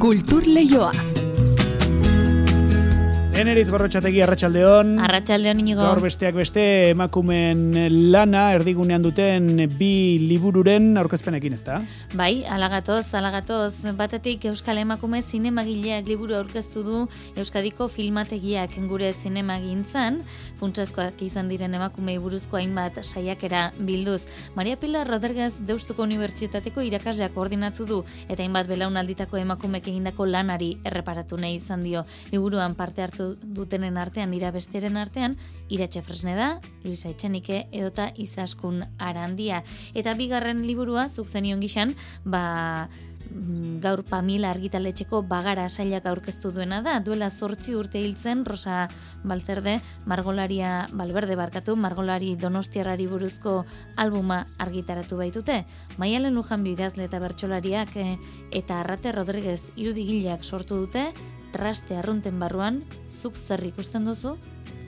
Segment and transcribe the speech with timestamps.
[0.00, 1.09] Kultur Leioa.
[3.30, 4.96] Eneriz gorrotxategi arratsaldeon.
[5.00, 5.84] Arratsaldeon inigo.
[5.86, 7.60] Gaur besteak beste emakumen
[8.10, 9.46] lana erdigunean duten
[9.78, 11.78] bi libururen aurkezpenekin ezta?
[12.18, 13.94] Bai, alagatoz, alagatoz.
[13.96, 17.04] Batetik Euskal Emakume zinemagileak liburu aurkeztu du
[17.38, 20.20] Euskadiko filmategiak gure zinemagintzan.
[20.60, 24.26] Funtsezkoak izan diren emakumei buruzko hainbat saiakera bilduz.
[24.58, 31.38] Maria Pilar Rodriguez Deustuko Unibertsitateko irakasleak koordinatu du eta hainbat belaunalditako emakumek egindako lanari erreparatu
[31.38, 32.04] nahi izan dio.
[32.34, 35.36] Liburuan parte hartu dutenen artean dira besteren artean,
[35.70, 36.48] iratxe fresne da,
[36.84, 39.62] Luisa Etxenike edota izaskun arandia.
[39.94, 41.94] Eta bigarren liburua, zuk zenion gixan,
[42.24, 42.88] ba,
[43.30, 48.88] mm, gaur pamila argitaletxeko bagara sailak aurkeztu duena da, duela zortzi urte hiltzen, Rosa
[49.24, 53.64] Balzerde, Margolaria, Balberde barkatu, Margolari Donostiarrari buruzko
[53.96, 55.64] albuma argitaratu baitute.
[55.98, 58.16] Maialen Lujan bidazle eta bertxolariak eh,
[58.50, 61.10] eta Arrate Rodriguez irudigileak sortu dute,
[61.52, 62.82] traste arrunten barruan,
[63.22, 64.36] zuk zer ikusten duzu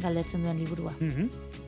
[0.02, 0.94] galdetzen duen liburua.
[1.00, 1.60] Mm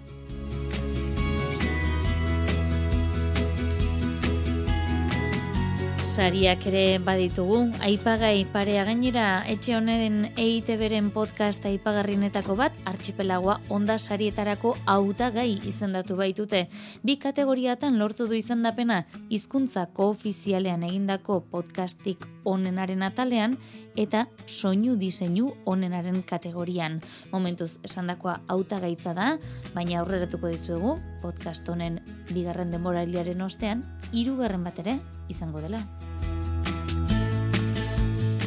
[6.14, 13.96] Sariak ere baditugu, aipagai parea gainera, etxe honen eite beren podcast aipagarrinetako bat, archipelagoa onda
[13.98, 16.68] sarietarako auta gai izendatu baitute.
[17.02, 23.58] Bi kategoriatan lortu du izendapena, hizkuntza koofizialean egindako podcastik onenaren atalean,
[23.98, 27.00] eta soinu diseinu onenaren kategorian.
[27.34, 29.32] Momentuz esandakoa auta gaitza da,
[29.74, 30.94] baina aurreratuko dizuegu
[31.26, 31.98] podcast honen
[32.30, 35.00] bigarren denboraliaren ostean, hirugarren bat ere
[35.32, 35.82] izango dela.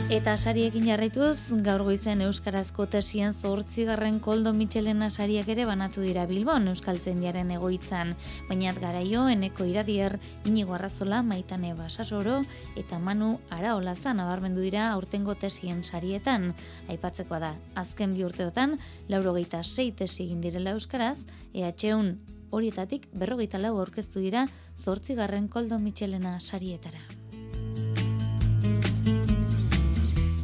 [0.07, 6.69] Eta sariekin jarraituz, gaur goizen Euskarazko tesien zortzigarren koldo Michelena sariak ere banatu dira Bilbon
[6.71, 8.13] Euskaltzen diaren egoitzan.
[8.47, 10.15] Baina garaio, eneko iradier,
[10.47, 12.37] inigo arrazola, maitane basasoro,
[12.79, 16.53] eta manu araola zan abarmendu dira aurtengo tesien sarietan.
[16.87, 18.79] Aipatzekoa da, azken bi urteotan,
[19.11, 21.17] laurogeita sei tesi egin direla Euskaraz,
[21.51, 22.15] EH1
[22.55, 24.47] horietatik berrogeita lau aurkeztu dira
[24.79, 27.16] zortzigarren koldo Michelena sarietara.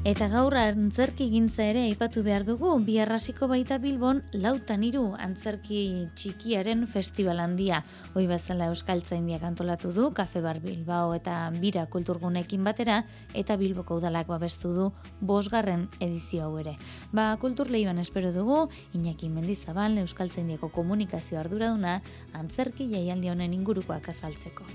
[0.04, 5.78] Eta gaur antzerki gintza ere aipatu behar dugu, biarrasiko baita Bilbon lautan iru antzerki
[6.20, 7.80] txikiaren festival handia.
[8.12, 14.02] Hoi bezala Euskal Zaindia kantolatu du, Kafe Bar Bilbao eta Bira kulturgunekin batera, eta Bilboko
[14.02, 14.90] udalak babestu du
[15.22, 16.76] bosgarren edizio hau ere.
[17.14, 22.02] Ba, kultur lehioan espero dugu, Iñaki Mendizabal, Euskal Zaindiako komunikazio arduraduna,
[22.36, 24.68] antzerki jaialdi honen ingurukoak azaltzeko.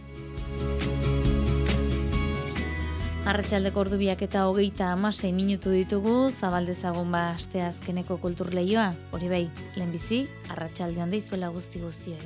[3.27, 9.43] Arratxaldeko ordubiak eta hogeita amasei minutu ditugu, zabaldezagun ba asteazkeneko kultur lehioa, hori bai,
[9.77, 10.23] lehenbizi,
[10.55, 12.21] arratsalde handa izuela guzti guztioi.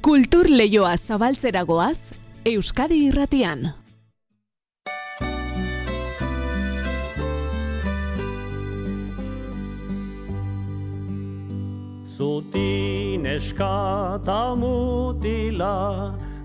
[0.00, 2.14] Kultur lehioa zabaltzeragoaz,
[2.46, 3.68] Euskadi irratian.
[12.18, 15.74] Zutin eskata mutila,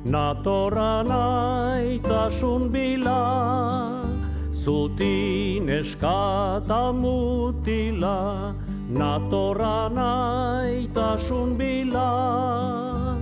[0.06, 4.04] natorra naitasun bila,
[4.52, 8.54] Zutin eskata mutila,
[8.90, 13.18] natorra naitasun bila.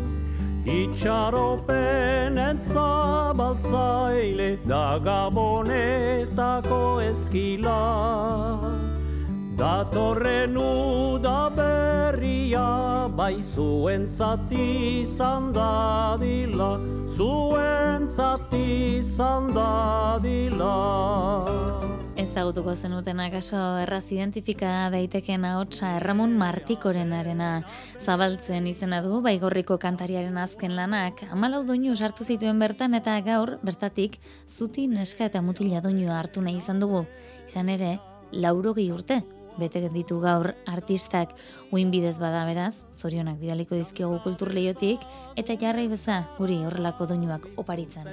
[0.66, 8.91] Itxaropen entzabaltzaile, da gabonetako eskila.
[9.62, 20.72] Datorren uda berria, bai zuen zati zandadila, zuen zati zandadila.
[22.18, 27.50] Ezagutuko zenuten akaso erraz identifika daiteken ahotsa Erramun Martikoren arena
[28.02, 31.22] zabaltzen izena du baigorriko kantariaren azken lanak.
[31.30, 34.18] Amalau doinu sartu zituen bertan eta gaur bertatik
[34.50, 37.04] zuti neska eta mutila doinua hartu nahi izan dugu.
[37.46, 38.00] Izan ere,
[38.32, 39.22] laurogi urte
[39.60, 41.34] bete ditu gaur artistak
[41.72, 45.04] uin bidez bada beraz, zorionak bidaliko dizkiogu kultur lehiotik,
[45.36, 48.08] eta jarrai beza guri horrelako doinuak oparitzen.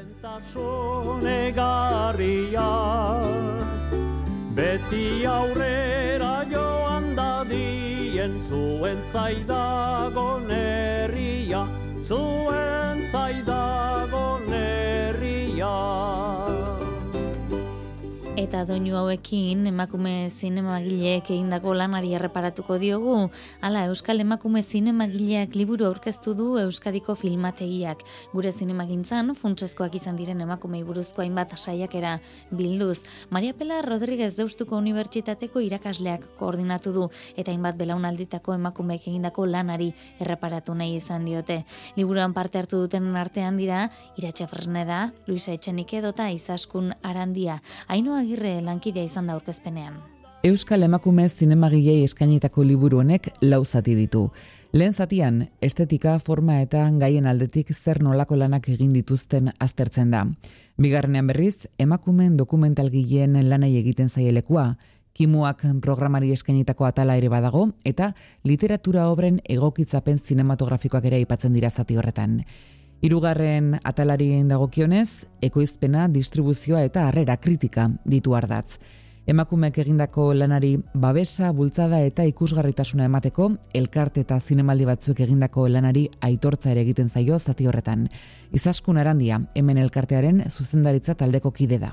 [4.58, 11.62] Beti aurrera joan dadien zuen zaidago nerria,
[12.02, 16.57] zuen zaidago nerria.
[18.38, 23.14] Eta doinu hauekin emakume zinemagileek egindako lanari erreparatuko diogu.
[23.66, 28.04] Hala, Euskal Emakume Zinemagileak liburu aurkeztu du Euskadiko filmategiak.
[28.30, 32.12] Gure zinemagintzan, funtsezkoak izan diren emakumei buruzko hainbat saiakera
[32.52, 33.00] bilduz.
[33.30, 39.90] Maria Pela Rodríguez Deustuko Unibertsitateko irakasleak koordinatu du eta hainbat belaunalditako emakumeek egindako lanari
[40.20, 41.64] erreparatu nahi izan diote.
[41.96, 47.58] Liburuan parte hartu duten artean dira, Iratxe Fresneda, Luisa Etxenik edota Izaskun Arandia.
[47.88, 49.94] Ainoa Agirre lankidea izan da aurkezpenean.
[50.44, 54.26] Euskal emakume zinemagilei eskainitako liburu honek lau zati ditu.
[54.76, 60.26] Lehen zatian, estetika, forma eta gaien aldetik zer nolako lanak egin dituzten aztertzen da.
[60.76, 64.74] Bigarrenean berriz, emakumen dokumentalgileen lanai egiten zaielekua,
[65.14, 68.12] kimuak programari eskainitako atala ere badago, eta
[68.44, 72.42] literatura obren egokitzapen zinematografikoak ere aipatzen dira zati horretan.
[73.00, 78.80] Hirugarren atalarien dagokionez, ekoizpena, distribuzioa eta harrera kritika ditu ardatz.
[79.28, 86.72] Emakumeak egindako lanari babesa, bultzada eta ikusgarritasuna emateko, elkarte eta zinemaldi batzuk egindako lanari aitortza
[86.72, 88.08] ere egiten zaio zati horretan.
[88.56, 91.92] Izaskun arandia, hemen elkartearen zuzendaritza taldeko kide da.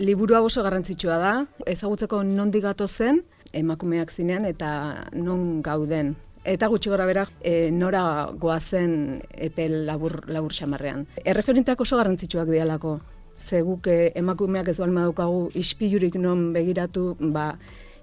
[0.00, 1.34] Liburua oso garrantzitsua da,
[1.70, 3.22] ezagutzeko nondik gato zen,
[3.52, 6.16] emakumeak zinean eta non gauden.
[6.44, 11.06] Eta gutxi gora bera, e, nora goazen epel labur, labur xamarrean.
[11.24, 13.00] Erreferenteak oso garrantzitsuak dialako
[13.40, 17.54] ze guk eh, emakumeak ez balma daukagu ispilurik non begiratu, ba,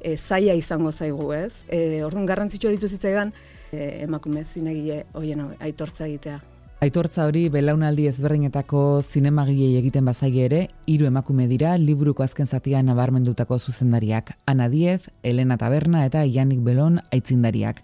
[0.02, 1.64] e, zaila izango zaigu, ez?
[1.70, 3.34] E, orduan garrantzitsua ditu zitzaidan
[3.72, 6.40] e, emakume zinegile hoien aitortza egitea.
[6.78, 13.58] Aitortza hori belaunaldi ezberdinetako zinemagilei egiten bazaile ere, hiru emakume dira liburuko azken zatia nabarmendutako
[13.58, 14.36] zuzendariak.
[14.46, 17.82] Ana Diez, Elena Taberna eta Janik Belon aitzindariak.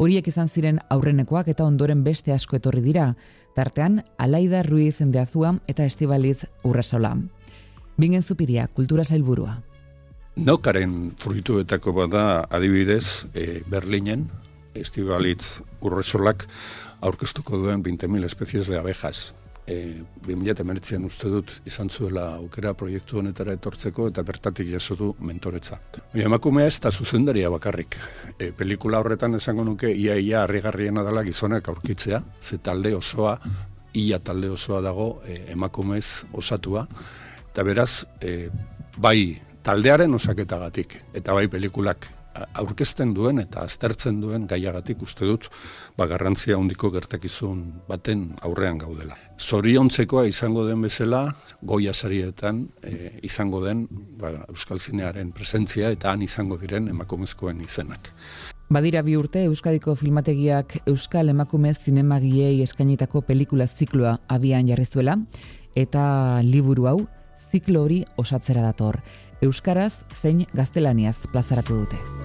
[0.00, 3.10] Horiek izan ziren aurrenekoak eta ondoren beste asko etorri dira,
[3.52, 7.10] tartean Alaida Ruiz Endeazua eta Estibaliz Urresola.
[8.00, 9.58] Bingen zupiria, kultura zailburua.
[10.40, 14.24] Nokaren fruituetako bada adibidez e, Berlinen,
[14.72, 16.46] Estibalitz Urresolak
[17.04, 19.34] aurkeztuko duen 20.000 espezies de abejas
[19.66, 25.80] e, 2000 uste dut izan zuela aukera proiektu honetara etortzeko eta bertatik jaso du mentoretza.
[26.12, 27.96] Baina emakumea ez da zuzendaria bakarrik.
[28.38, 33.38] E, pelikula horretan esango nuke ia ia harrigarriena dela gizonak aurkitzea, ze talde osoa,
[33.94, 36.86] ia talde osoa dago e, emakumez osatua,
[37.50, 38.48] eta beraz, e,
[38.96, 42.08] bai taldearen osaketagatik, eta bai pelikulak
[42.62, 45.48] aurkezten duen eta aztertzen duen gaiagatik uste dut
[45.96, 49.16] ba, garrantzia handiko gertakizun baten aurrean gaudela.
[49.40, 51.22] Zoriontzekoa izango den bezala,
[51.62, 53.86] goia sarietan e, izango den
[54.20, 58.12] ba, Euskal Zinearen presentzia eta han izango diren emakumezkoen izenak.
[58.70, 65.16] Badira bi urte Euskadiko filmategiak Euskal Emakumez Zinemagiei eskainitako pelikula zikloa abian jarrizuela
[65.74, 66.04] eta
[66.46, 67.00] liburu hau
[67.50, 69.00] ziklo hori osatzera dator
[69.42, 72.19] euskaraz zein gaztelaniaz plazaratu dute.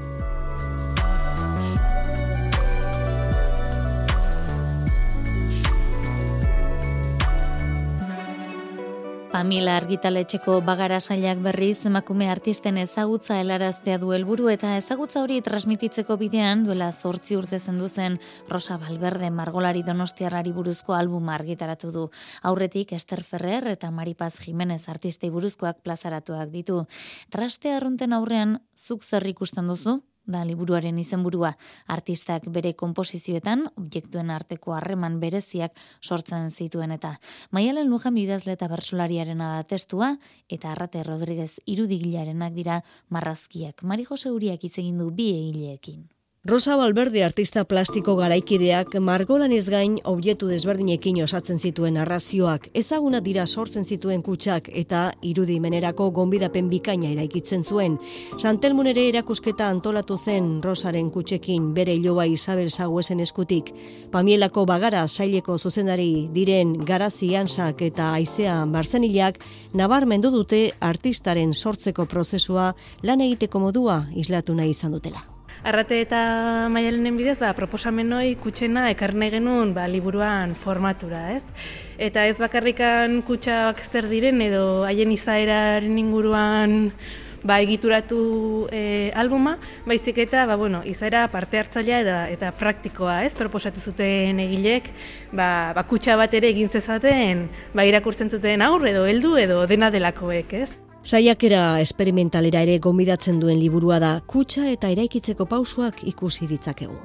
[9.36, 16.16] Pamela argitaletxeko bagara sailak berriz emakume artisten ezagutza helaraztea du helburu eta ezagutza hori transmititzeko
[16.22, 18.16] bidean duela zortzi urte zendu zen
[18.48, 22.06] Rosa Valverde margolari donostiarrari buruzko albuma argitaratu du.
[22.44, 26.86] Aurretik Ester Ferrer eta Maripaz Jimenez artistei buruzkoak plazaratuak ditu.
[27.28, 30.00] Traste arrunten aurrean zuk zer ikusten duzu?
[30.26, 31.54] Da liburuaren izenburua.
[31.88, 37.16] Artistak bere konposizioetan objektuen arteko harreman bereziak sortzen zituen eta.
[37.52, 40.16] Maialen Lujan bidazle eta bersolariaren da testua
[40.50, 43.84] eta Arrate Rodriguez irudigilarenak dira marrazkiak.
[43.84, 46.06] Mari Jose Uriak hitz egin du bi egileekin
[46.48, 53.48] Rosa Valverde artista plastiko garaikideak margolan ez gain objektu desberdinekin osatzen zituen arrazioak, ezaguna dira
[53.48, 57.98] sortzen zituen kutsak eta irudimenerako gonbidapen bikaina eraikitzen zuen.
[58.38, 63.74] Santelmun ere erakusketa antolatu zen Rosaren kutsekin bere iloba Isabel Saguesen eskutik.
[64.14, 69.42] Pamielako bagara saileko zuzendari diren garazi ansak eta aizea barzenilak
[69.74, 75.32] nabarmendu dute artistaren sortzeko prozesua lan egiteko modua islatu nahi izan dutela.
[75.66, 76.20] Arrate eta
[76.70, 81.42] maialenen bidez, ba, proposamen hori kutsena ekarne genuen ba, liburuan formatura, ez?
[81.98, 86.94] Eta ez bakarrikan kutsak zer diren edo haien izaeraren inguruan
[87.42, 88.22] ba, egituratu
[88.70, 89.56] e, albuma,
[89.90, 93.34] baizik eta ba, bueno, izaera parte hartzailea eta, eta praktikoa, ez?
[93.34, 94.94] Proposatu zuten egilek,
[95.34, 99.90] ba, ba, kutsa bat ere egin zezaten, ba, irakurtzen zuten aurre edo heldu edo dena
[99.90, 100.76] delakoek, ez?
[101.06, 106.98] Saiakera esperimentalera ere gomidatzen duen liburua da, kutsa eta eraikitzeko pausuak ikusi ditzakegu.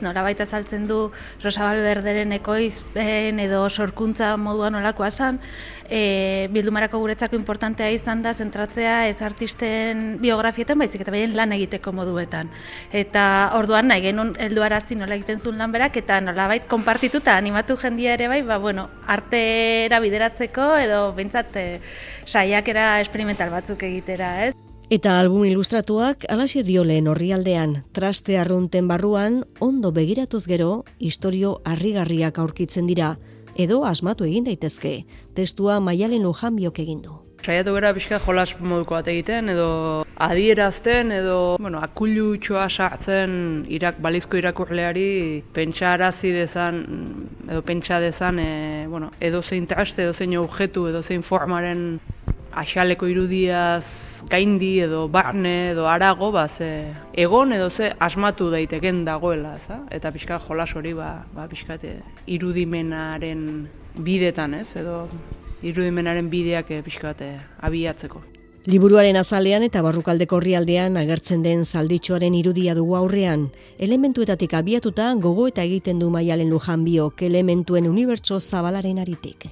[0.00, 1.10] Nora baita saltzen du
[1.42, 5.40] Rosa Balberderen ekoizpen edo sorkuntza moduan olakoa san,
[5.88, 11.92] e, bildumarako guretzako importantea izan da zentratzea ez artisten biografietan baizik eta behien lan egiteko
[11.96, 12.52] moduetan.
[12.92, 13.24] Eta
[13.58, 18.14] orduan nahi genuen helduarazi nola egiten zuen lan berak eta nola bait konpartituta animatu jendia
[18.14, 21.68] ere bai, ba, bueno, artera bideratzeko edo bintzat e,
[22.28, 24.67] saiakera experimental batzuk egitera, ez?
[24.88, 32.40] Eta album ilustratuak alaxe dio lehen horrialdean, traste arrunten barruan, ondo begiratuz gero, historio harrigarriak
[32.40, 33.18] aurkitzen dira,
[33.52, 34.94] edo asmatu egin daitezke,
[35.36, 37.18] testua maialen ujan biok egin du.
[37.44, 39.68] Saiatu gara pixka jolas moduko bat egiten, edo
[40.16, 46.86] adierazten, edo bueno, akulutxoa sartzen irak, balizko irakurleari pentsa arazi dezan,
[47.44, 52.00] edo pentsa dezan, e, bueno, edo zein traste, edo zein objektu, edo zein formaren
[52.52, 59.58] axaleko irudiaz gaindi edo barne edo arago, ba, ze egon edo ze asmatu daiteken dagoela,
[59.58, 59.82] za?
[59.90, 61.78] eta pixka jolas hori ba, ba, pixka
[62.26, 64.76] irudimenaren bidetan, ez?
[64.76, 65.08] edo
[65.62, 68.22] irudimenaren bideak eh, pixka eh, abiatzeko.
[68.68, 73.46] Liburuaren azalean eta barrukaldeko horrialdean agertzen den zalditxoaren irudia dugu aurrean,
[73.78, 79.48] elementuetatik abiatuta gogo eta egiten du maialen lujan biok elementuen unibertso zabalaren aritik.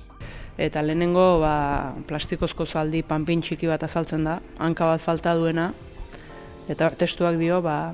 [0.57, 5.73] Eta lehenengo ba, plastikozko zaldi panpin txiki bat azaltzen da, hanka bat falta duena,
[6.73, 7.93] eta testuak dio, ba,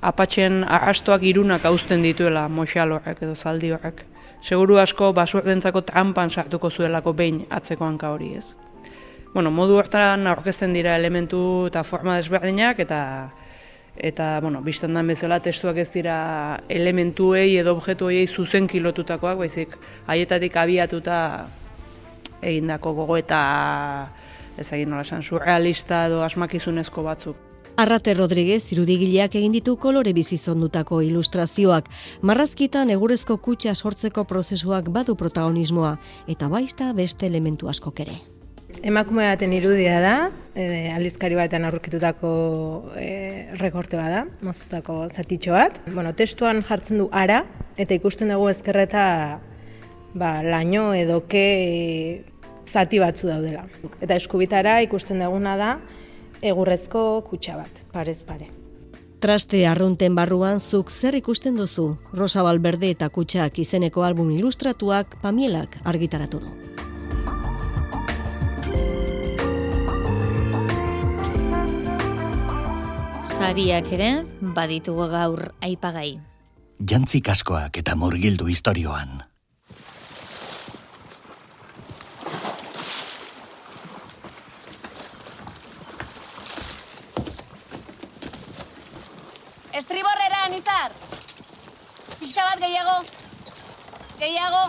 [0.00, 4.04] apatxen arrastoak irunak hauzten dituela moxal horrek edo zaldi horrek.
[4.42, 8.54] Seguru asko basurdentzako trampan sartuko zuelako behin atzeko hanka hori ez.
[9.34, 13.00] Bueno, modu hortan aurkezten dira elementu eta forma desberdinak eta
[13.98, 19.74] eta bueno, biztan da bezala testuak ez dira elementuei edo objektu horiei zuzen kilotutakoak, baizik
[20.06, 21.18] haietatik abiatuta
[22.42, 23.40] egindako gogo eta
[24.58, 27.44] ez egin nola esan, surrealista edo asmakizunezko batzuk.
[27.78, 31.86] Arrate Rodriguez irudigileak egin ditu kolore bizizondutako ilustrazioak,
[32.26, 35.92] marrazkitan egurezko kutxa sortzeko prozesuak badu protagonismoa,
[36.26, 38.16] eta baista beste elementu askok ere.
[38.82, 40.16] Emakume baten irudia da,
[40.58, 42.32] e, aldizkari batean aurkitutako
[42.98, 43.06] e,
[43.62, 45.78] rekorte bada, mozutako zatitxo bat.
[45.94, 47.44] Bueno, testuan jartzen du ara,
[47.78, 49.04] eta ikusten dugu ezkerreta
[50.14, 52.24] ba, laino edo ke e,
[52.68, 53.66] zati batzu daudela.
[54.00, 55.72] Eta eskubitara ikusten duguna da
[56.42, 58.48] egurrezko kutsa bat, parez pare.
[59.18, 65.80] Traste arrunten barruan zuk zer ikusten duzu, Rosa Balberde eta kutsak izeneko album ilustratuak pamielak
[65.84, 66.52] argitaratu du.
[73.38, 74.10] Sariak ere,
[74.54, 76.20] baditugu gaur aipagai.
[76.78, 79.18] Jantzik askoak eta murgildu historioan.
[89.78, 90.90] Estriborrera, Nizar!
[92.18, 92.96] Pixka bat gehiago.
[94.18, 94.62] Gehiago.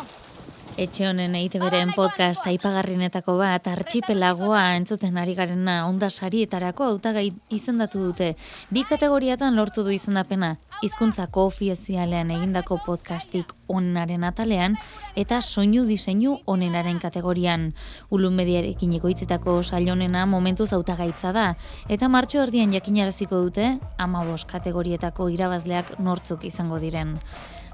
[0.80, 8.00] Etxe honen eite beren podcast aipagarrinetako bat artxipelagoa entzuten ari garena onda sarietarako hautagai izendatu
[8.06, 8.30] dute.
[8.72, 14.80] Bi kategoriatan lortu du izendapena, hizkuntzako ofizialean egindako podcastik onenaren atalean
[15.20, 17.74] eta soinu diseinu onenaren kategorian.
[18.10, 21.48] Ulun mediarekin egoitzetako sailonena momentuz hautagaitza da
[21.90, 27.18] eta martxo erdian jakinaraziko dute ama kategorietako irabazleak nortzuk izango diren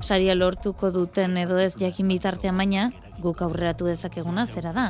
[0.01, 2.89] saria lortuko duten edo ez jakin bitartean baina,
[3.21, 4.89] guk aurreratu dezakeguna zera da.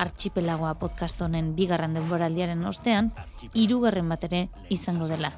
[0.00, 3.12] Archipelagoa podcast honen bigarren denboraldiaren ostean,
[3.54, 5.32] hirugarren bat ere izango dela.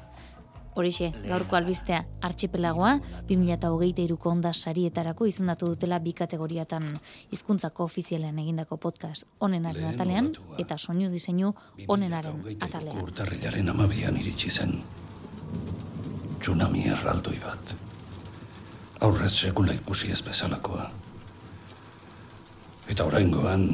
[0.73, 2.95] Horixe, gaurko albistea, Archipelagoa,
[3.29, 6.87] 2008ko onda sarietarako izendatu dutela bi kategoriatan
[7.35, 11.53] hizkuntzako ofizialean egindako podcast onenaren atalean eta soinu diseinu
[11.87, 13.03] onenaren atalean.
[13.05, 14.79] Urtarrilaren amabian iritsi zen.
[16.41, 17.77] Tsunami erraldoi bat
[19.03, 20.87] aurrez sekula ikusi ez bezalakoa.
[22.87, 23.65] Eta oraingoan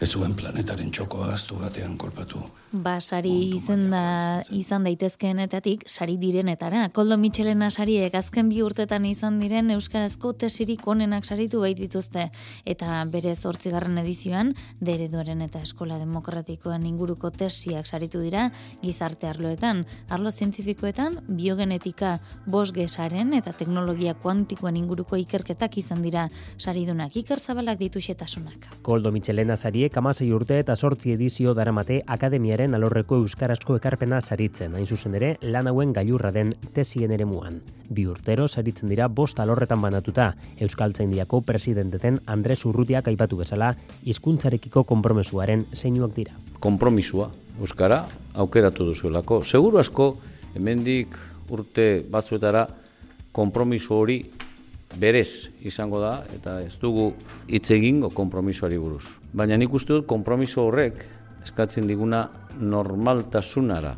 [0.00, 2.42] ez zuen planetaren txokoa aztu batean kolpatu.
[2.76, 6.88] Ba, sari izan da, izan daitezkeenetatik, sari direnetara.
[6.92, 12.26] Koldo Michelena sariek azken bi urtetan izan diren Euskarazko tesirik onenak saritu baitituzte.
[12.68, 14.52] Eta bere zortzigarren edizioan,
[14.84, 18.50] dereduaren eta eskola demokratikoan inguruko tesiak saritu dira,
[18.82, 26.26] gizarte arloetan, arlo zientifikoetan, biogenetika, bosgesaren eta teknologia kuantikoen inguruko ikerketak izan dira
[26.58, 28.68] saridunak ikerzabalak dituxetasunak.
[28.82, 34.86] Koldo Michelena sariek amasei urte eta sortzi edizio daramate akademiaren alorreko euskarazko ekarpena saritzen, hain
[34.86, 37.60] zuzen ere lan hauen gailurra den tesien ere muan.
[37.88, 45.66] Bi urtero saritzen dira bost alorretan banatuta, Euskaltzaindiako presidenteten Andres Urrutiak aipatu bezala, hizkuntzarekiko konpromesuaren
[45.74, 46.34] zeinuak dira.
[46.60, 47.30] Konpromisua,
[47.60, 48.02] Euskara,
[48.34, 49.42] aukeratu duzuelako.
[49.44, 50.16] Seguru asko,
[50.56, 51.14] hemendik
[51.52, 52.66] urte batzuetara,
[53.36, 54.22] konpromiso hori
[54.96, 57.10] berez izango da, eta ez dugu
[57.48, 59.04] hitz egingo konpromisoari buruz.
[59.36, 61.04] Baina nik uste dut konpromiso horrek
[61.46, 62.26] eskatzen diguna
[62.58, 63.94] normaltasunara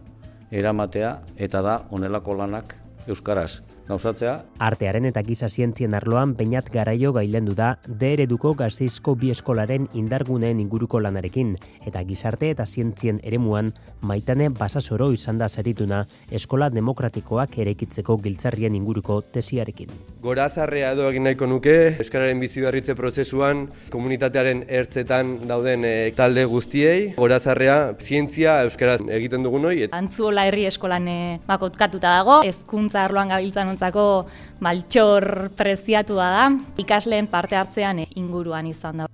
[0.52, 2.74] eramatea eta da onelako lanak
[3.08, 3.50] euskaraz
[3.88, 4.34] gauzatzea.
[4.62, 10.60] Artearen eta giza zientzien arloan peinat garaio gailendu da D ereduko gazteizko bi eskolaren indarguneen
[10.60, 11.54] inguruko lanarekin
[11.88, 19.20] eta gizarte eta zientzien eremuan maitane basasoro izan da zerituna eskola demokratikoak erekitzeko giltzarrien inguruko
[19.34, 19.90] tesiarekin.
[20.22, 27.14] Gorazarrea edo egin nahiko nuke, Euskararen bizi berritze prozesuan, komunitatearen ertzetan dauden e, talde guztiei,
[27.16, 29.88] gorazarrea zientzia Euskaraz egiten dugun hoi.
[29.94, 34.26] Antzuola herri eskolan e, bakotkatuta dago, ezkuntza arloan gabiltzan ontzako
[34.60, 36.46] maltxor preziatua da,
[36.82, 39.06] ikasleen parte hartzean inguruan izan da.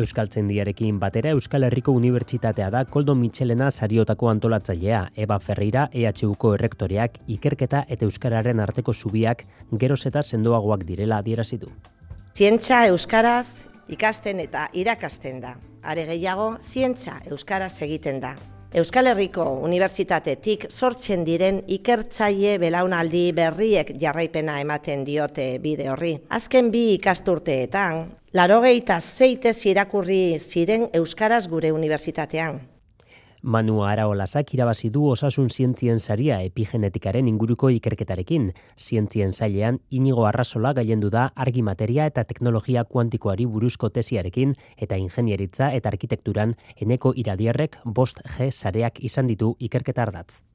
[0.00, 7.84] Euskaltzendiarekin batera Euskal Herriko Unibertsitatea da Koldo Mitxelena sariotako antolatzailea, Eba Ferreira EHUko errektoreak ikerketa
[7.88, 11.68] eta euskararen arteko zubiak geroz eta sendoagoak direla adierazitu.
[12.36, 15.56] Zientza euskaraz ikasten eta irakasten da.
[15.82, 18.36] Are gehiago, zientza euskaraz egiten da.
[18.70, 26.12] Euskal Herriko Unibertsitatetik sortzen diren ikertzaile belaunaldi berriek jarraipena ematen diote bide horri.
[26.30, 32.60] Azken bi ikasturteetan, larogeita zeitez irakurri ziren Euskaraz gure unibertsitatean.
[33.42, 38.50] Manu Araolasak irabazi du osasun zientzien saria epigenetikaren inguruko ikerketarekin.
[38.76, 45.72] Zientzien sailean inigo arrasola gailendu da argi materia eta teknologia kuantikoari buruzko tesiarekin eta ingenieritza
[45.72, 50.49] eta arkitekturan eneko iradierrek bost G sareak izan ditu ikerketa ardatz.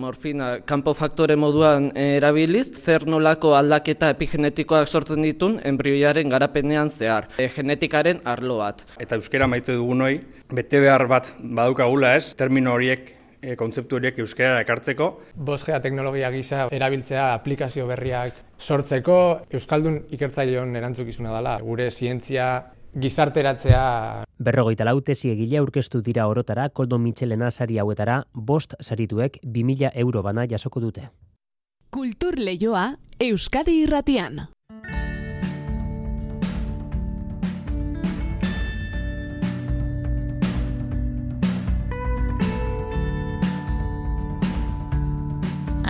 [0.00, 7.50] Morfina kanpo faktore moduan erabiliz, zer nolako aldaketa epigenetikoak sortzen ditun enbrioiaren garapenean zehar, e,
[7.52, 8.80] genetikaren arlo bat.
[9.04, 10.14] Eta euskera maite dugun hoi,
[10.56, 15.10] bete behar bat badukagula ez, termino horiek e, kontzeptu horiek euskara ekartzeko.
[15.50, 19.20] Bosgea teknologia gisa erabiltzea aplikazio berriak sortzeko,
[19.52, 22.50] Euskaldun ikertzaileon erantzukizuna dela, gure zientzia
[22.94, 24.24] gizarteratzea.
[24.38, 30.22] Berrogeita lau tesi egile aurkeztu dira orotara, Koldo Mitxelena sari hauetara, bost sarituek 2000 euro
[30.22, 31.10] bana jasoko dute.
[31.90, 34.46] Kultur Leioa, Euskadi Irratian.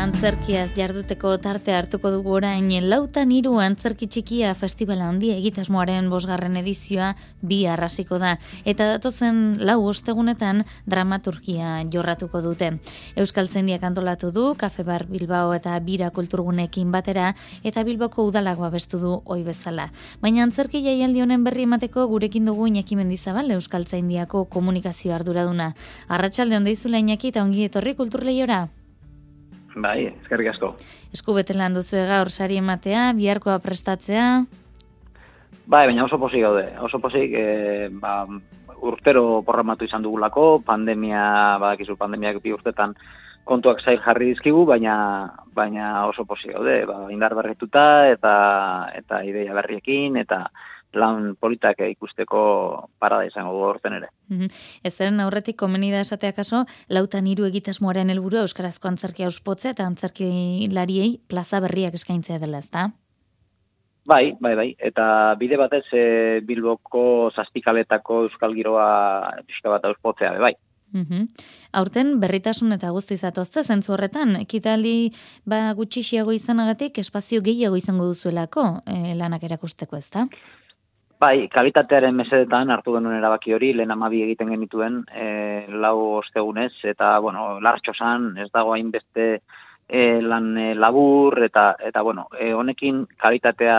[0.00, 7.11] Antzerkiaz jarduteko tarte hartuko dugu orain lautan hiru antzerki txikia festivala handia egitasmoaren bosgarren edizioa
[7.45, 8.30] bi arrasiko da.
[8.64, 12.71] Eta datozen lau ostegunetan dramaturgia jorratuko dute.
[13.14, 19.05] Euskal Zendiak antolatu du, Kafe Bar Bilbao eta Bira Kulturgunekin batera, eta Bilboko udalagoa bestu
[19.05, 19.90] du oi bezala.
[20.25, 25.75] Baina antzerki jaialdi honen berri emateko gurekin dugu Iñaki Mendizabal Euskal Zendiako komunikazio arduraduna.
[26.09, 28.68] Arratsalde on deizu Iñaki eta ongi etorri kulturleiora.
[29.76, 30.74] Bai, eskerrik asko.
[31.14, 34.26] Esku bete lan duzu gaur sari ematea, biharkoa prestatzea?
[35.70, 36.64] Bai, baina oso posik gaude.
[36.83, 38.24] Oso posik, e, ba,
[38.83, 42.96] urtero programatu izan dugulako, pandemia, badakizu pandemiak bi urtetan
[43.46, 44.94] kontuak zail jarri dizkigu, baina
[45.54, 46.80] baina oso posik gaude.
[46.90, 48.35] Ba, indar berretuta eta
[48.98, 50.48] eta ideia berriekin, eta
[50.94, 52.40] lan politak ikusteko
[52.98, 54.09] parada izango du orten ere.
[54.29, 54.48] Mm
[54.85, 59.87] Ez zen aurretik komeni da esatea kaso, lautan hiru egitasmoaren helburu euskarazko antzerkia auspotzea eta
[59.87, 62.90] antzerkilariei plaza berriak eskaintzea dela, ezta?
[64.11, 64.70] Bai, bai, bai.
[64.79, 68.88] Eta bide batez e, Bilboko zazpikaletako euskal giroa
[69.46, 70.55] pixka bat auspotzea, bai.
[70.92, 71.29] Mm
[71.79, 75.12] Aurten berritasun eta guzti zatozte zentzu horretan, ekitaldi
[75.46, 80.26] ba gutxixiago izanagatik espazio gehiago izango duzuelako e, lanak erakusteko, ezta?
[81.20, 85.26] Bai, kalitatearen mesedetan hartu genuen erabaki hori, lehen amabi egiten genituen e,
[85.83, 92.00] lau ostegunez, eta, bueno, lartxo san, ez dago hainbeste e, lan e, labur, eta, eta
[92.09, 93.76] bueno, e, honekin kalitatea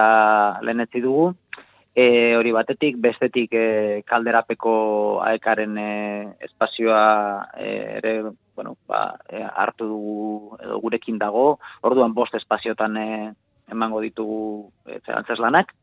[0.61, 1.31] lehenetzi dugu,
[1.95, 2.05] e,
[2.37, 3.67] hori batetik, bestetik e,
[4.05, 4.77] kalderapeko
[5.33, 5.91] aekaren e,
[6.45, 7.03] espazioa
[7.57, 8.17] e, ere,
[8.53, 13.11] bueno, ba, e, hartu dugu edo gurekin dago, orduan bost espaziotan e,
[13.73, 15.01] emango ditugu e,
[15.41, 15.73] lanak,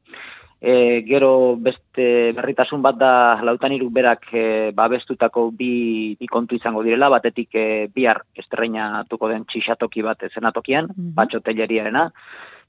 [0.61, 6.83] E, gero beste berritasun bat da lautan iruk berak e, babestutako bi, bi kontu izango
[6.83, 12.11] direla, batetik e, bihar estreina den txixatoki bat zenatokian, mm -hmm.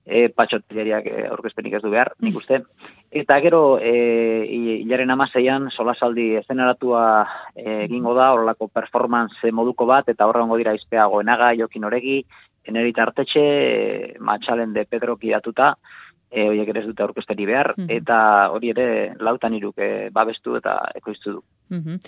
[0.05, 2.61] e, patxotelleriak e, orkestenik ez du behar, nik uste.
[3.21, 3.93] Eta gero, e,
[4.81, 7.03] hilaren amaseian, solasaldi ezeneratua
[7.55, 12.23] e, egingo da, horrelako performance moduko bat, eta horra dira izpea goenaga, jokin oregi,
[12.65, 15.75] enerita artetxe, e, matxalen de Pedro kidatuta,
[16.29, 17.89] e, horiek ere ez dute aurkesteri behar, mhm.
[17.99, 18.17] eta
[18.53, 18.87] hori ere
[19.19, 21.43] lautan iruk e, babestu eta ekoiztu du.
[21.69, 21.99] Mm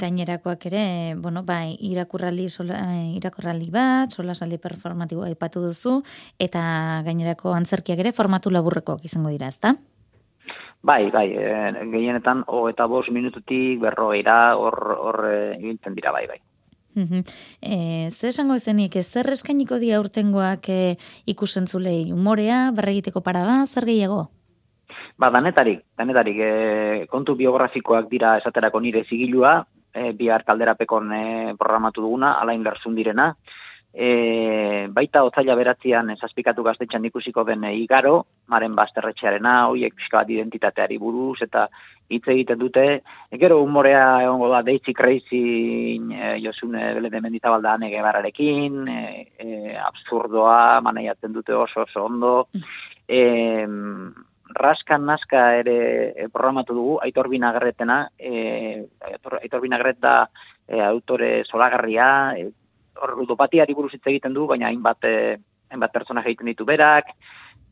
[0.00, 6.00] gainerakoak ere, bueno, bai, irakurraldi, sola, e, irakurraldi bat, sola saldi performatiboa aipatu duzu,
[6.38, 6.62] eta
[7.06, 9.74] gainerako antzerkiak ere formatu laburrekoak izango dira, ezta?
[10.82, 16.40] Bai, bai, e, gehienetan, o eta bos minututik berroeira hor, hor e, dira, bai, bai.
[17.60, 22.12] E, ze esango zenik, zer eskainiko dia urtengoak e, ikusentzulei?
[22.12, 24.28] Umorea, berregiteko parada, zer gehiago?
[25.18, 29.60] Ba, danetarik, danetarik, e, kontu biografikoak dira esaterako nire zigilua,
[29.94, 31.24] e, bihar kalderapekon e,
[31.58, 33.30] programatu duguna, alain berzun direna,
[33.92, 40.98] e, baita otzaila beratzean esazpikatu gaztetxan ikusiko den igaro, maren bazterretxearena, hoiek pixka bat identitateari
[40.98, 41.68] buruz, eta
[42.10, 42.84] hitz egiten dute,
[43.40, 45.42] gero humorea egongo da Daisy Crazy
[46.10, 49.00] e, josune bele demendita balda nege barrarekin, e,
[49.38, 52.34] e, absurdoa, manaiatzen dute oso oso ondo,
[53.08, 53.66] e,
[54.50, 58.86] raskan naska ere e, programatu dugu, aitor binagarretena, e,
[59.42, 60.24] aitor binagret da
[60.66, 62.50] e, autore solagarria, e,
[63.00, 65.38] hor ludopatiari buruz hitz egiten du, baina hainbat eh,
[65.70, 67.14] hainbat pertsona egiten ditu berak.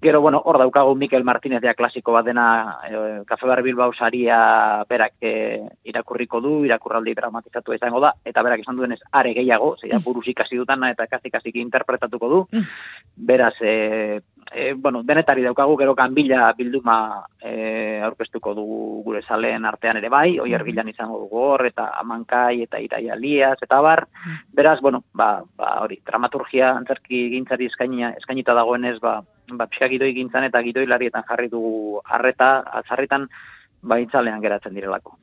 [0.01, 4.85] Gero, bueno, hor daukagu Mikel Martinez ja klasiko bat dena e, Cafe Bar Bilbao saria
[4.89, 5.59] berak e,
[5.91, 10.61] irakurriko du, irakurraldi dramatizatu izango da, eta berak esan duenez are gehiago, zeia buruz ikasi
[10.61, 12.39] dutana eta kasik interpretatuko du.
[12.53, 12.69] Mm.
[13.27, 14.21] Beraz, e,
[14.53, 20.39] e, bueno, denetari daukagu gero kanbila bilduma e, aurkeztuko dugu gure saleen artean ere bai,
[20.39, 24.07] oi erbilan izango dugu hor, eta amankai, eta iraia liaz, eta bar,
[24.55, 29.17] beraz, bueno, ba, ba, hori, dramaturgia antzerki gintzari eskainita, eskainita dagoenez, ba,
[29.53, 33.29] ba, pixka gidoi gintzan eta gidoi larietan jarri dugu arreta, azarritan,
[33.83, 35.15] baitzalean geratzen direlako.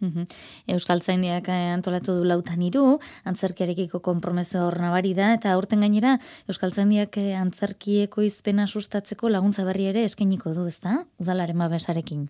[0.72, 6.18] Euskal Zaindiak eh, antolatu du lautan iru, antzerkiarekiko konpromeso hor nabari da, eta aurten gainera
[6.48, 11.04] Euskal Zaindiak eh, antzerkieko izpena sustatzeko laguntza berri ere eskeniko du, ezta?
[11.20, 12.30] Udalaren babesarekin.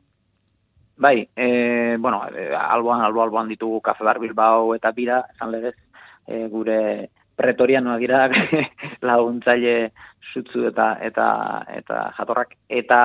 [0.97, 5.75] Bai, e, bueno, alboan, albo, alboan ditugu Kafe Bar Bilbao eta bira, esan legez,
[6.25, 8.27] e, gure pretorianoa dira
[9.09, 9.91] laguntzaile
[10.33, 11.27] sutzu eta eta
[11.75, 12.55] eta jatorrak.
[12.69, 13.01] Eta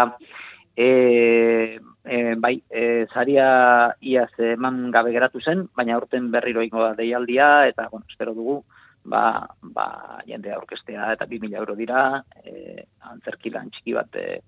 [0.76, 6.94] e, e, bai, e, zaria iaz eman gabe geratu zen, baina urten berriro ingo da
[6.94, 8.62] deialdia, eta, bueno, espero dugu,
[9.04, 14.40] ba, ba jendea orkestea eta 2000 euro dira, e, antzerkilan txiki bat e,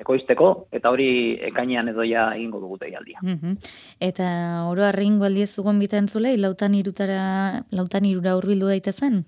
[0.00, 1.08] ekoizteko, eta hori
[1.50, 3.20] ekainean edo ja egingo dugu deialdia.
[3.22, 3.54] Mm
[4.00, 4.26] Eta
[4.68, 9.24] oro arringo aldiez zugon bitentzulei, lautan irutara, lautan irura urbildu daitezen?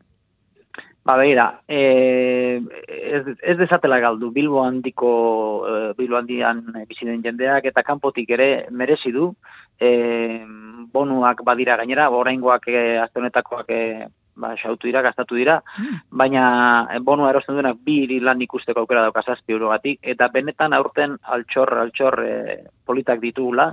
[1.07, 5.11] Ba, begira, e, ez, ez dezatela galdu, Bilbo handiko,
[5.63, 9.29] e, Bilbo handian bizi den jendeak, eta kanpotik ere merezi du,
[9.79, 10.43] e,
[10.93, 13.83] bonuak badira gainera, oraingoak e, aztenetakoak e,
[14.37, 16.03] ba, xautu dira, gastatu dira, hmm.
[16.11, 16.45] baina
[16.93, 21.73] e, bonua erosten duenak bi lan ikusteko aukera dauka zazpi eurogatik, eta benetan aurten altxor,
[21.87, 22.37] altxor e,
[22.87, 23.73] politak ditugula,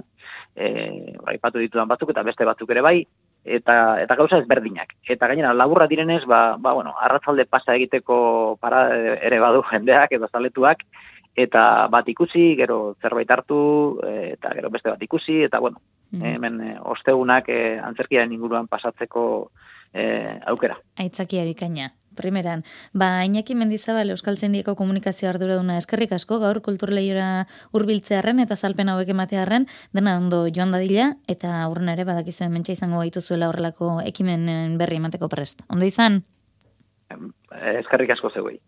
[0.55, 2.97] e, bai, patu ditudan batzuk, eta beste batzuk ere bai,
[3.43, 4.95] eta eta gauza ezberdinak.
[5.03, 10.31] Eta gainera laburra direnez, ba, ba bueno, arratzalde pasa egiteko para ere badu jendeak edo
[10.31, 10.85] zaletuak
[11.35, 16.25] eta bat ikusi, gero zerbait hartu eta gero beste bat ikusi eta bueno, mm.
[16.29, 16.59] hemen
[16.93, 19.23] ostegunak e, antzerkiaren inguruan pasatzeko
[19.93, 20.79] e, aukera.
[20.97, 21.93] Aitzakia bikaina.
[22.13, 22.61] Primeran,
[22.93, 28.91] ba, Iñaki Mendizabal Euskal Zendieko komunikazio ardura duna eskerrik asko, gaur kulturleiora hurbiltzearren eta zalpen
[28.93, 29.65] hauek ematearren,
[29.97, 35.01] dena ondo joan dadila, eta aurren ere badakizuen mentxa izango gaitu zuela horrelako ekimen berri
[35.01, 35.65] emateko prest.
[35.69, 36.21] Ondo izan?
[37.81, 38.59] Eskerrik asko zegoei.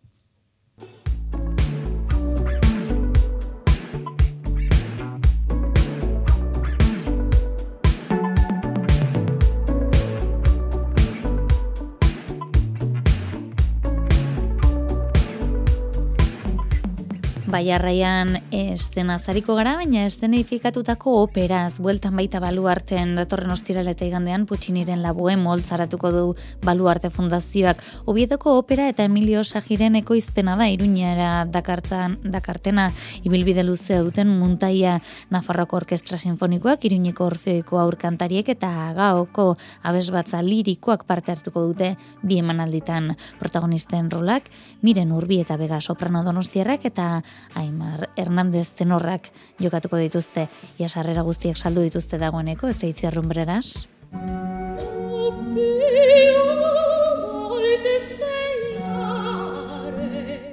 [17.55, 24.99] Baiarraian estena zariko gara, baina esteneifikatutako operaz, bueltan baita baluarten datorren ostirala eta igandean putxiniren
[24.99, 26.23] labuen moltzaratuko du
[26.67, 27.79] baluarte fundazioak.
[28.11, 32.89] Obietoko opera eta Emilio Sajiren ekoizpena da iruñara dakartzan, dakartena
[33.23, 34.97] ibilbide luzea duten muntaia
[35.31, 39.47] Nafarroko Orkestra Sinfonikoak, iruñeko orfeoiko aurkantariek eta gaoko
[39.87, 44.51] abesbatza lirikoak parte hartuko dute bi emanalditan protagonisten rolak,
[44.83, 47.09] miren urbi eta bega soprano donostiarrak eta
[47.53, 49.29] Aimar Hernandez tenorrak
[49.61, 50.47] jokatuko dituzte.
[50.79, 53.29] Ia sarrera guztiek saldu dituzte dagoeneko, ez da itziarrun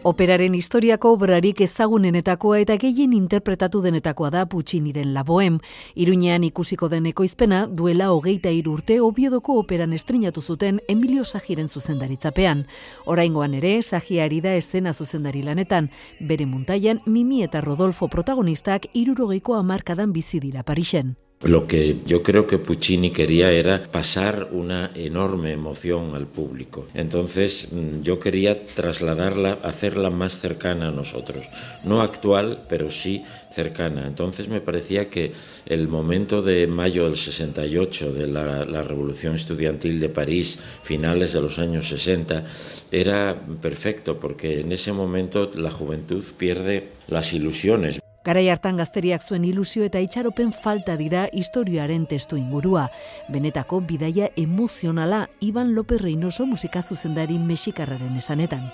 [0.04, 5.60] Operaren historiako obrarik ezagunenetakoa eta gehien interpretatu denetakoa da Pucciniren laboem.
[5.94, 12.66] Iruñean ikusiko den ekoizpena duela hogeita irurte obiodoko operan estrinatu zuten Emilio Sajiren zuzendaritzapean.
[13.06, 15.90] Oraingoan ere, Sajiari da eszena zuzendari lanetan.
[16.18, 21.14] Bere muntaian, Mimi eta Rodolfo protagonistak irurogeiko amarkadan bizi dira Parisen.
[21.44, 26.86] Lo que yo creo que Puccini quería era pasar una enorme emoción al público.
[26.94, 31.44] Entonces mm, yo quería trasladarla, hacerla más cercana a nosotros.
[31.82, 34.06] No actual, pero sí cercana.
[34.06, 35.32] Entonces me parecía que
[35.66, 41.58] el momento de mayo del 68, de la, Revolución Estudiantil de París, finales de los
[41.58, 42.44] años 60,
[42.92, 48.00] era perfecto porque en ese momento la juventud pierde las ilusiones.
[48.24, 52.84] Garai hartan gazteriak zuen ilusio eta itxaropen falta dira historioaren testu ingurua.
[53.28, 58.70] Benetako bidaia emozionala Iban López Reynoso musika zuzendari mexikarraren esanetan.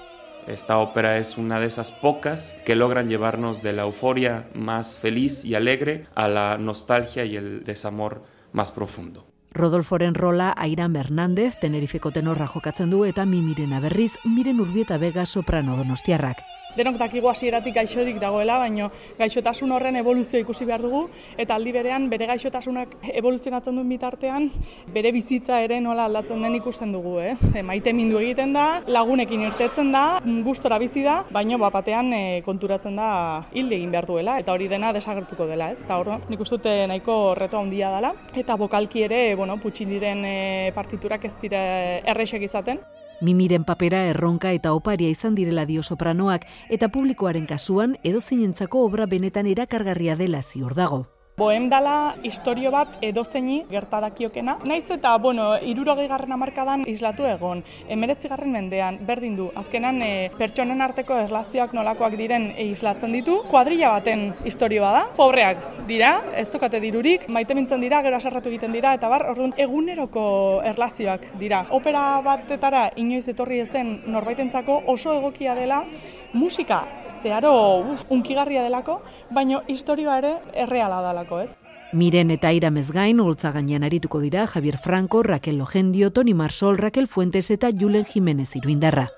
[0.46, 5.44] Esta ópera es una de esas pocas que logran llevarnos de la euforia más feliz
[5.44, 9.26] y alegre a la nostalgia y el desamor más profundo.
[9.50, 15.76] Rodolforen rola Airam Hernández, Tenerifeko tenorra jokatzen du eta Mimiren Aberriz, Miren Urbieta Vega soprano
[15.76, 21.06] donostiarrak denok dakigu hasieratik gaixorik dagoela, baino gaixotasun horren evoluzio ikusi behar dugu
[21.38, 24.50] eta aldi berean bere gaixotasunak evoluzionatzen duen bitartean
[24.94, 27.62] bere bizitza ere nola aldatzen den ikusten dugu, eh?
[27.64, 30.04] Maite mindu egiten da, lagunekin irtetzen da,
[30.44, 33.08] gustora bizi da, baino bapatean e, konturatzen da
[33.52, 35.82] hilde egin behar duela eta hori dena desagertuko dela, ez?
[35.82, 40.38] Eta hor, nik uste nahiko reto handia dela eta bokalki ere, bueno, putxiniren e,
[40.76, 41.60] partiturak ez dire
[42.04, 42.80] errexek izaten.
[43.20, 49.06] Mimiren papera erronka eta oparia izan direla dio sopranoak eta publikoaren kasuan edo zinentzako obra
[49.06, 51.06] benetan erakargarria dela ziur dago.
[51.38, 54.56] Bohem dala historio bat edozeini gertadakiokena.
[54.66, 60.08] Naiz eta, bueno, irurogei garren amarkadan islatu egon, emeretzi garren mendean, berdin du, azkenan e,
[60.34, 66.48] pertsonen arteko erlazioak nolakoak diren e, islatzen ditu, kuadrilla baten historioa da, pobreak dira, ez
[66.50, 70.26] dukate dirurik, maite mintzen dira, gero asarratu egiten dira, eta bar, orduan, eguneroko
[70.66, 71.62] erlazioak dira.
[71.70, 75.84] Opera batetara inoiz etorri ez den norbaitentzako oso egokia dela,
[76.32, 76.84] musika
[77.22, 81.50] zeharo uf, unkigarria delako, baino historioa ere erreala dalako, ez?
[81.92, 87.08] Miren eta iramez gain, holtza gainean arituko dira Javier Franco, Raquel Logendio, Toni Marsol, Raquel
[87.08, 89.08] Fuentes eta Julen Jimenez iruindarra.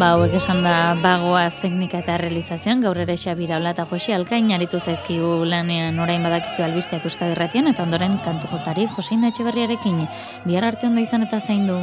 [0.00, 4.50] Ba, hauek esan da bagoa teknika eta realizazioan, gaur ere Xabira Ola eta Josi Alkain
[4.56, 10.06] aritu zaizkigu lanean orain badakizu albisteak euskadirratian eta ondoren kantukotari Josein Etxeberriarekin
[10.46, 11.82] bihar arte ondo izan eta zain du.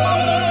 [0.00, 0.47] Oh.